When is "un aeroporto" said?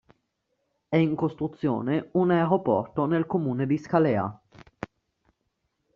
2.13-3.05